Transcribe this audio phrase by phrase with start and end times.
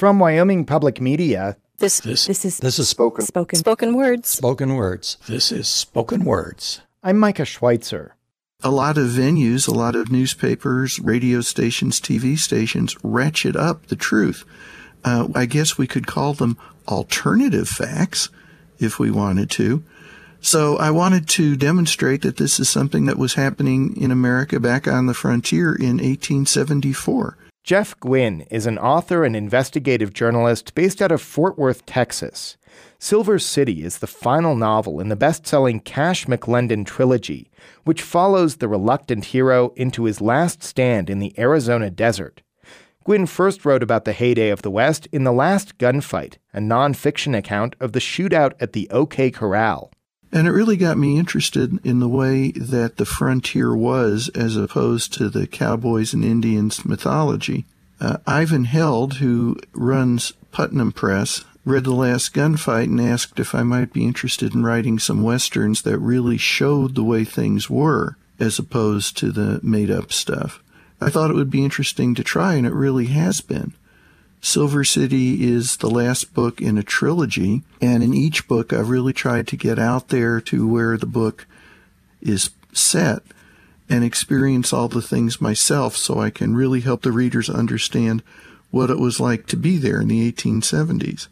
[0.00, 3.26] From Wyoming Public Media, This This, this is this is Spoken.
[3.26, 4.30] spoken spoken words.
[4.30, 5.18] spoken words.
[5.28, 6.80] This is spoken words.
[7.02, 8.16] I'm Micah Schweitzer.
[8.62, 13.94] a lot of venues, a lot of newspapers, radio stations, TV stations ratchet up the
[13.94, 14.46] truth.
[15.04, 16.56] Uh, I guess we could call them
[16.88, 18.30] alternative facts
[18.78, 19.82] if we wanted to.
[20.40, 24.88] So I wanted to demonstrate that this is something that was happening in America back
[24.88, 27.36] on the frontier in 1874.
[27.62, 32.56] Jeff Guinn is an author and investigative journalist based out of Fort Worth, Texas.
[32.98, 37.50] Silver City is the final novel in the best selling Cash McLendon trilogy,
[37.84, 42.42] which follows the reluctant hero into his last stand in the Arizona desert.
[43.06, 47.36] Guinn first wrote about the heyday of the West in The Last Gunfight, a nonfiction
[47.36, 49.92] account of the shootout at the OK Corral.
[50.32, 55.12] And it really got me interested in the way that the frontier was as opposed
[55.14, 57.64] to the cowboys and Indians mythology.
[58.00, 63.62] Uh, Ivan Held, who runs Putnam Press, read The Last Gunfight and asked if I
[63.62, 68.58] might be interested in writing some westerns that really showed the way things were as
[68.58, 70.62] opposed to the made up stuff.
[71.00, 73.74] I thought it would be interesting to try, and it really has been.
[74.42, 79.12] Silver City is the last book in a trilogy, and in each book, I've really
[79.12, 81.46] tried to get out there to where the book
[82.22, 83.22] is set
[83.88, 88.22] and experience all the things myself so I can really help the readers understand
[88.70, 91.28] what it was like to be there in the 1870s.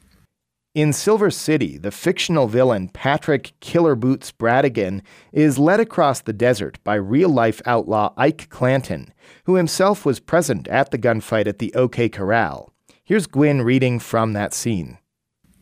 [0.75, 6.79] In Silver City, the fictional villain Patrick Killer Boots Bradigan is led across the desert
[6.85, 9.15] by real life outlaw Ike Clanton,
[9.45, 12.73] who himself was present at the gunfight at the OK Corral.
[13.09, 14.99] Here's Guinn reading from that scene.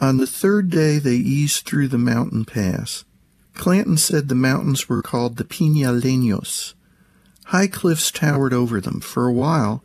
[0.01, 3.05] On the third day, they eased through the mountain pass.
[3.55, 6.75] Clanton said the mountains were called the Pinaleños.
[7.45, 8.99] High cliffs towered over them.
[8.99, 9.85] For a while,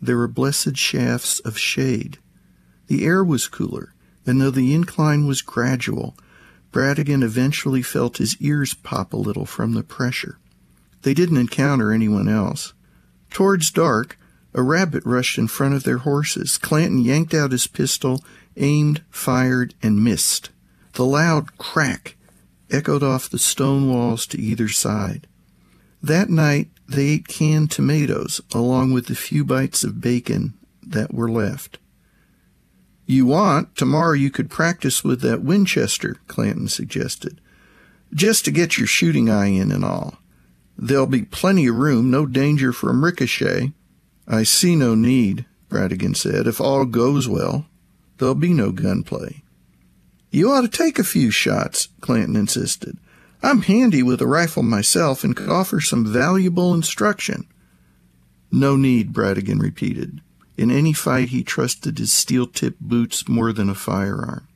[0.00, 2.18] there were blessed shafts of shade.
[2.86, 3.92] The air was cooler,
[4.24, 6.16] and though the incline was gradual,
[6.70, 10.38] Bradigan eventually felt his ears pop a little from the pressure.
[11.02, 12.72] They didn't encounter anyone else.
[13.30, 14.16] Towards dark,
[14.54, 16.58] a rabbit rushed in front of their horses.
[16.58, 18.24] Clanton yanked out his pistol,
[18.56, 20.50] aimed, fired, and missed.
[20.94, 22.16] The loud crack
[22.70, 25.26] echoed off the stone walls to either side.
[26.02, 31.30] That night, they ate canned tomatoes along with the few bites of bacon that were
[31.30, 31.78] left.
[33.06, 37.40] You want, tomorrow you could practice with that Winchester, Clanton suggested,
[38.14, 40.18] just to get your shooting eye in and all.
[40.76, 43.72] There'll be plenty of room, no danger from ricochet.
[44.32, 46.46] I see no need, Bradigan said.
[46.46, 47.66] If all goes well,
[48.18, 49.42] there'll be no gunplay.
[50.30, 52.96] You ought to take a few shots, Clanton insisted.
[53.42, 57.48] I'm handy with a rifle myself and could offer some valuable instruction.
[58.52, 60.20] No need, Bradigan repeated.
[60.56, 64.46] In any fight, he trusted his steel tipped boots more than a firearm.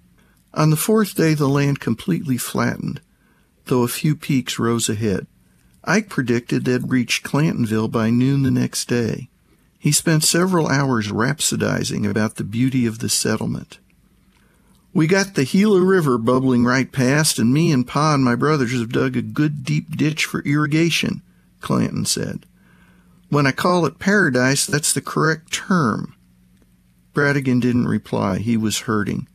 [0.52, 3.00] On the fourth day, the land completely flattened,
[3.64, 5.26] though a few peaks rose ahead.
[5.82, 9.30] Ike predicted they'd reach Clantonville by noon the next day.
[9.84, 13.80] He spent several hours rhapsodizing about the beauty of the settlement.
[14.94, 18.72] We got the Gila River bubbling right past, and me and Pa and my brothers
[18.72, 21.20] have dug a good deep ditch for irrigation,
[21.60, 22.46] Clanton said.
[23.28, 26.16] When I call it paradise, that's the correct term.
[27.12, 28.38] Bradigan didn't reply.
[28.38, 29.28] He was hurting.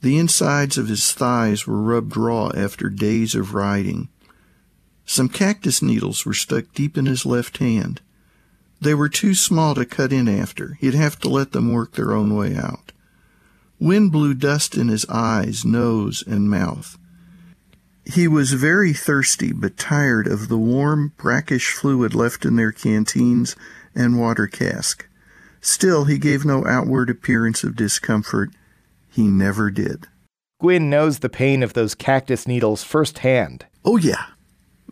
[0.00, 4.10] The insides of his thighs were rubbed raw after days of riding.
[5.06, 8.00] Some cactus needles were stuck deep in his left hand.
[8.82, 10.74] They were too small to cut in after.
[10.80, 12.90] He'd have to let them work their own way out.
[13.78, 16.98] Wind blew dust in his eyes, nose, and mouth.
[18.04, 23.54] He was very thirsty, but tired of the warm, brackish fluid left in their canteens
[23.94, 25.08] and water cask.
[25.60, 28.50] Still, he gave no outward appearance of discomfort.
[29.08, 30.08] He never did.
[30.60, 33.64] Guinn knows the pain of those cactus needles firsthand.
[33.84, 34.26] Oh, yeah.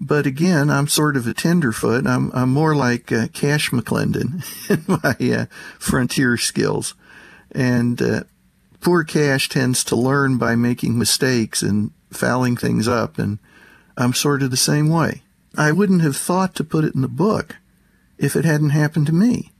[0.00, 2.06] But again, I'm sort of a tenderfoot.
[2.06, 5.46] I'm, I'm more like uh, Cash McLendon in my uh,
[5.78, 6.94] frontier skills.
[7.52, 8.22] And uh,
[8.80, 13.38] poor Cash tends to learn by making mistakes and fouling things up, and
[13.96, 15.22] I'm sort of the same way.
[15.56, 17.56] I wouldn't have thought to put it in the book
[18.18, 19.52] if it hadn't happened to me.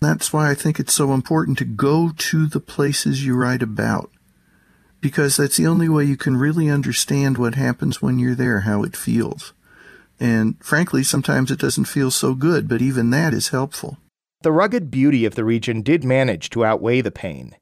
[0.00, 4.10] That's why I think it's so important to go to the places you write about,
[5.04, 8.82] because that's the only way you can really understand what happens when you're there, how
[8.82, 9.52] it feels.
[10.18, 13.98] And frankly, sometimes it doesn't feel so good, but even that is helpful.
[14.40, 17.54] The rugged beauty of the region did manage to outweigh the pain.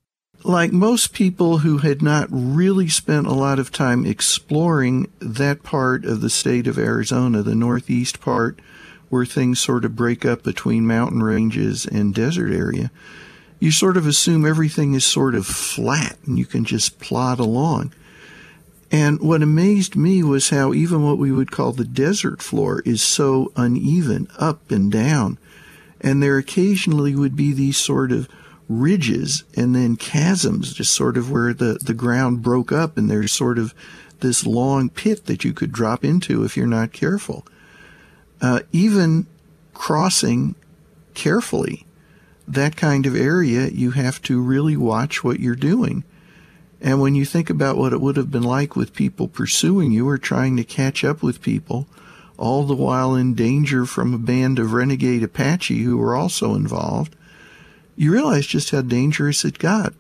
[0.44, 6.04] like most people who had not really spent a lot of time exploring that part
[6.04, 8.60] of the state of Arizona, the northeast part
[9.08, 12.90] where things sort of break up between mountain ranges and desert area,
[13.62, 17.92] you sort of assume everything is sort of flat and you can just plod along.
[18.90, 23.00] And what amazed me was how even what we would call the desert floor is
[23.04, 25.38] so uneven, up and down.
[26.00, 28.28] And there occasionally would be these sort of
[28.68, 33.30] ridges and then chasms, just sort of where the, the ground broke up and there's
[33.30, 33.74] sort of
[34.18, 37.46] this long pit that you could drop into if you're not careful.
[38.40, 39.28] Uh, even
[39.72, 40.56] crossing
[41.14, 41.86] carefully
[42.46, 46.04] that kind of area, you have to really watch what you're doing
[46.82, 50.08] and when you think about what it would have been like with people pursuing you
[50.08, 51.86] or trying to catch up with people,
[52.36, 57.14] all the while in danger from a band of renegade Apache who were also involved,
[57.94, 59.94] you realize just how dangerous it got.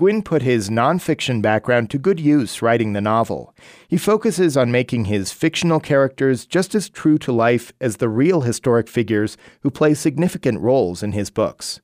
[0.00, 3.54] Guinn put his nonfiction background to good use writing the novel.
[3.86, 8.40] He focuses on making his fictional characters just as true to life as the real
[8.40, 11.80] historic figures who play significant roles in his books.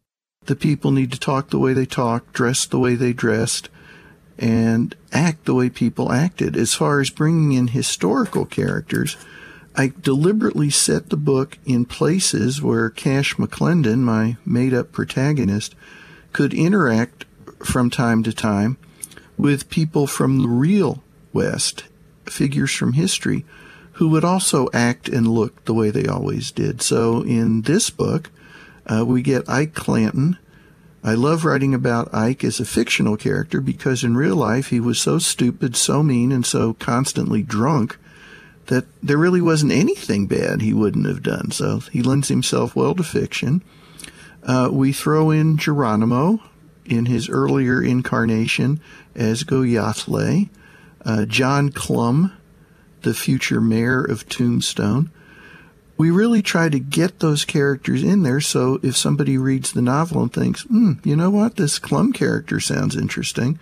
[0.46, 3.68] The people need to talk the way they talked, dress the way they dressed,
[4.38, 6.56] and act the way people acted.
[6.56, 9.18] As far as bringing in historical characters,
[9.74, 15.74] I deliberately set the book in places where Cash McLendon, my made up protagonist,
[16.32, 17.25] could interact
[17.64, 18.76] from time to time
[19.36, 21.84] with people from the real West,
[22.24, 23.44] figures from history,
[23.92, 26.82] who would also act and look the way they always did.
[26.82, 28.30] So in this book,
[28.86, 30.38] uh, we get Ike Clanton,
[31.06, 34.98] I love writing about Ike as a fictional character because in real life he was
[34.98, 37.96] so stupid, so mean, and so constantly drunk
[38.66, 41.52] that there really wasn't anything bad he wouldn't have done.
[41.52, 43.62] So he lends himself well to fiction.
[44.42, 46.42] Uh, we throw in Geronimo
[46.86, 48.80] in his earlier incarnation
[49.14, 50.48] as Goyathle,
[51.04, 52.32] uh, John Clum,
[53.02, 55.10] the future mayor of Tombstone,
[55.96, 60.22] we really try to get those characters in there so if somebody reads the novel
[60.22, 63.58] and thinks, hmm, you know what, this Clum character sounds interesting,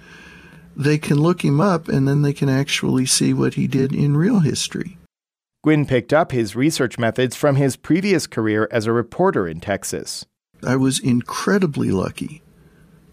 [0.76, 4.17] they can look him up and then they can actually see what he did in
[4.17, 4.99] real history.
[5.65, 10.26] Guinn picked up his research methods from his previous career as a reporter in Texas.
[10.62, 12.43] I was incredibly lucky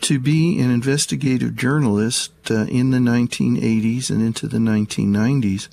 [0.02, 5.68] to be an investigative journalist uh, in the 1980s and into the 1990s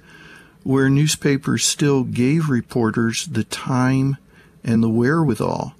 [0.62, 4.18] where newspapers still gave reporters the time
[4.62, 5.74] and the wherewithal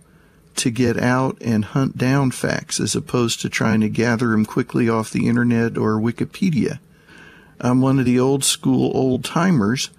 [0.56, 4.88] to get out and hunt down facts as opposed to trying to gather them quickly
[4.88, 6.78] off the internet or Wikipedia.
[7.60, 9.90] I'm one of the old school old timers.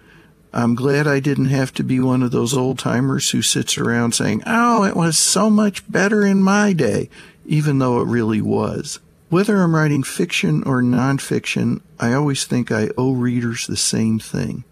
[0.51, 4.13] I'm glad I didn't have to be one of those old timers who sits around
[4.13, 7.09] saying, Oh, it was so much better in my day,
[7.49, 8.99] even though it really was.
[9.29, 14.63] Whether I'm writing fiction or nonfiction, I always think I owe readers the same thing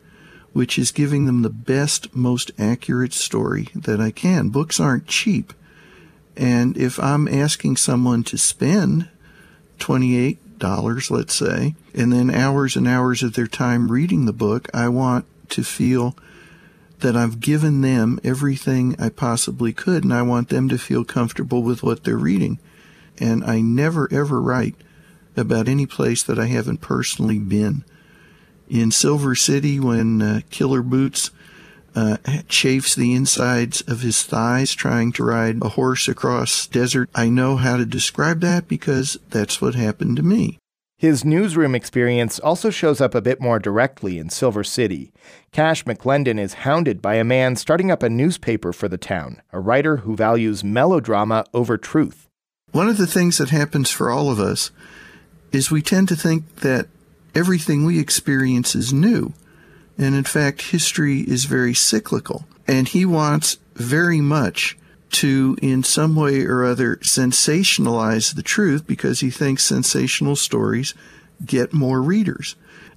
[0.58, 4.50] which is giving them the best, most accurate story that I can.
[4.50, 5.54] Books aren't cheap.
[6.36, 9.08] And if I'm asking someone to spend
[9.78, 14.90] $28, let's say, and then hours and hours of their time reading the book, I
[14.90, 16.16] want to feel
[17.00, 21.62] that I've given them everything I possibly could, and I want them to feel comfortable
[21.62, 22.60] with what they're reading.
[23.20, 24.76] And I never ever write
[25.36, 27.84] about any place that I haven't personally been
[28.70, 31.32] in Silver City when uh, Killer Boots
[31.96, 32.18] uh,
[32.48, 37.10] chafes the insides of his thighs trying to ride a horse across desert.
[37.16, 40.60] I know how to describe that because that's what happened to me.
[41.00, 45.12] His newsroom experience also shows up a bit more directly in Silver City.
[45.52, 49.60] Cash McLendon is hounded by a man starting up a newspaper for the town, a
[49.60, 52.28] writer who values melodrama over truth.
[52.72, 54.72] One of the things that happens for all of us
[55.52, 56.88] is we tend to think that
[57.36, 59.34] everything we experience is new.
[60.00, 62.48] And in fact, history is very cyclical.
[62.68, 64.76] And he wants very much
[65.12, 70.94] to, in some way or other, sensationalize the truth because he thinks sensational stories
[71.46, 72.56] get more readers.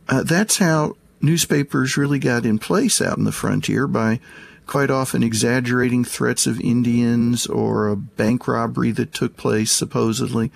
[0.09, 4.21] Uh, that's how newspapers really got in place out in the frontier by
[4.67, 10.53] quite often exaggerating threats of Indians or a bank robbery that took place, supposedly,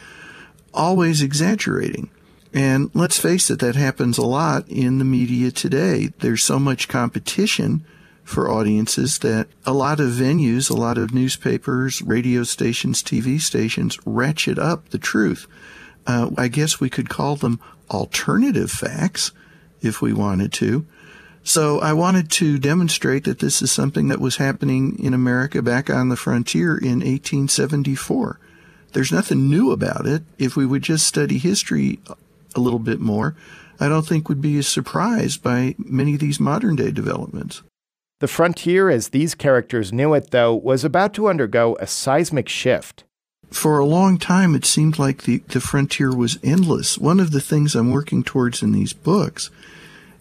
[0.73, 2.09] always exaggerating.
[2.53, 6.13] And let's face it, that happens a lot in the media today.
[6.21, 7.85] There's so much competition
[8.25, 13.99] for audiences that a lot of venues, a lot of newspapers, radio stations, TV stations
[14.07, 15.47] ratchet up the truth.
[16.07, 19.31] Uh, I guess we could call them alternative facts
[19.83, 20.87] if we wanted to.
[21.43, 25.90] So I wanted to demonstrate that this is something that was happening in America back
[25.90, 28.40] on the frontier in 1874.
[28.95, 30.23] There's nothing new about it.
[30.38, 32.00] If we would just study history
[32.57, 33.37] a little bit more,
[33.78, 37.62] I don't think would be as surprised by many of these modern day developments.
[38.25, 43.04] The frontier, as these characters knew it, though, was about to undergo a seismic shift.
[43.50, 46.97] for a long time, it seemed like the, the frontier was endless.
[46.97, 49.50] One of the things I'm working towards in these books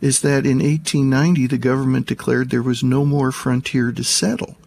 [0.02, 4.58] is that in 1890, the government declared there was no more frontier to settle.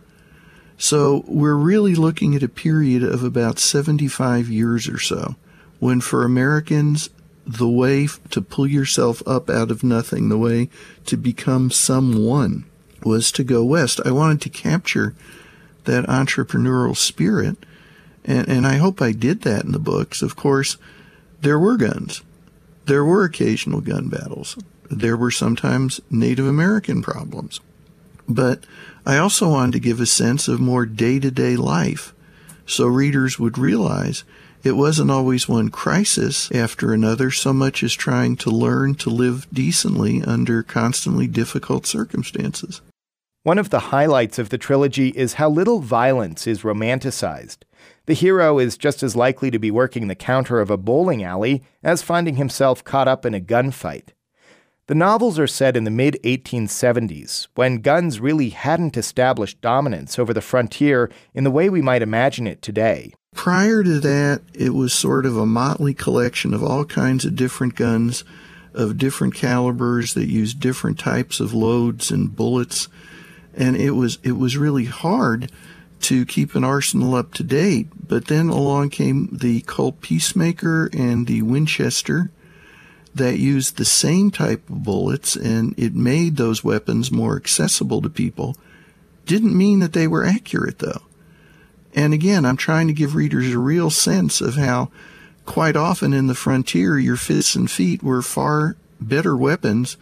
[0.79, 5.37] So we're really looking at a period of about 75 years or so
[5.79, 7.11] when for Americans,
[7.47, 10.71] the way to pull yourself up out of nothing, the way
[11.05, 12.65] to become someone
[13.05, 14.01] was to go west.
[14.05, 15.15] I wanted to capture
[15.85, 17.57] that entrepreneurial spirit
[18.27, 20.21] and, and I hope I did that in the books.
[20.21, 20.77] Of course,
[21.41, 22.23] there were guns.
[22.87, 24.59] There were occasional gun battles.
[24.91, 27.61] There were sometimes Native American problems.
[28.29, 28.65] But
[29.05, 32.13] I also wanted to give a sense of more day to day life
[32.67, 34.25] so readers would realize
[34.63, 39.47] it wasn't always one crisis after another so much as trying to learn to live
[39.53, 42.81] decently under constantly difficult circumstances.
[43.43, 47.59] One of the highlights of the trilogy is how little violence is romanticized.
[48.07, 51.63] The hero is just as likely to be working the counter of a bowling alley
[51.83, 54.09] as finding himself caught up in a gunfight.
[54.89, 60.33] The novels are set in the mid 1870s, when guns really hadn't established dominance over
[60.33, 63.13] the frontier in the way we might imagine it today.
[63.37, 67.77] Prior to that, it was sort of a motley collection of all kinds of different
[67.77, 68.25] guns
[68.75, 72.89] of different calibers that used different types of loads and bullets.
[73.55, 75.53] And it was it was really hard
[76.01, 77.89] to keep an arsenal up to date.
[78.09, 82.31] But then along came the Colt Peacemaker and the Winchester
[83.15, 88.09] that used the same type of bullets and it made those weapons more accessible to
[88.09, 88.57] people.
[89.27, 91.03] Didn't mean that they were accurate though.
[91.97, 94.91] And again, I'm trying to give readers a real sense of how
[95.47, 99.97] quite often in the frontier your fists and feet were far better weapons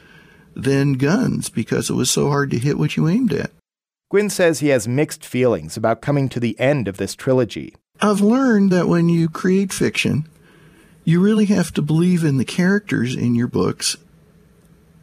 [0.56, 3.52] than guns because it was so hard to hit what you aimed at.
[4.10, 7.74] Guinn says he has mixed feelings about coming to the end of this trilogy.
[8.00, 10.28] I've learned that when you create fiction,
[11.04, 13.96] you really have to believe in the characters in your books.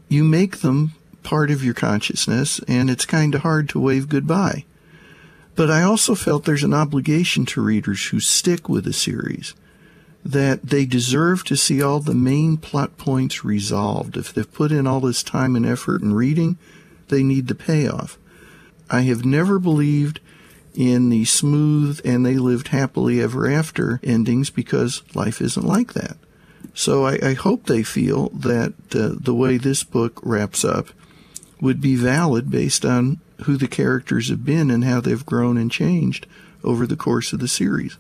[0.10, 0.92] You make them
[1.24, 4.66] part of your consciousness, and it's kind of hard to wave goodbye.
[5.56, 9.54] But I also felt there's an obligation to readers who stick with a series
[10.24, 14.16] that they deserve to see all the main plot points resolved.
[14.18, 16.58] If they've put in all this time and effort in reading,
[17.10, 18.18] they need the payoff.
[18.90, 20.20] I have never believed
[20.74, 26.18] in the smooth and they lived happily ever after endings because life isn't like that.
[26.74, 30.90] So I, I hope they feel that uh, the way this book wraps up
[31.60, 35.72] would be valid based on who the characters have been and how they've grown and
[35.72, 36.28] changed
[36.64, 37.98] over the course of the series.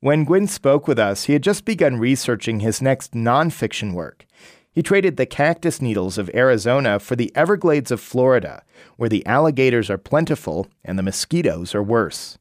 [0.00, 4.26] When Guinn spoke with us, he had just begun researching his next nonfiction work.
[4.70, 8.62] He traded the cactus needles of Arizona for the Everglades of Florida,
[8.96, 12.38] where the alligators are plentiful and the mosquitoes are worse.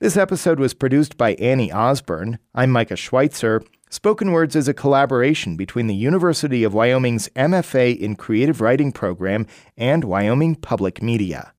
[0.00, 2.40] This episode was produced by Annie Osborne.
[2.52, 3.62] I'm Micah Schweitzer.
[3.88, 9.46] Spoken Words is a collaboration between the University of Wyoming's MFA in Creative Writing program
[9.76, 11.50] and Wyoming Public Media.